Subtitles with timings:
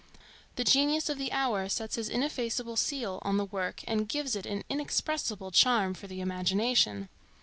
[0.55, 4.47] The Genius of the Hour sets his ineffaceable seal on the work and gives it
[4.47, 7.07] an inexpressible charm for the imagination.